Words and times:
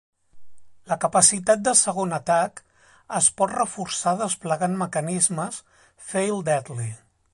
La 0.91 0.95
capacitat 1.01 1.59
de 1.67 1.73
segon 1.81 2.15
atac 2.17 2.63
es 3.19 3.27
pot 3.41 3.53
reforçar 3.59 4.15
desplegant 4.23 4.79
mecanismes 4.81 5.61
"fail-deadly". 6.11 6.89